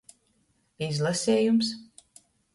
Izlasejums. 0.87 1.71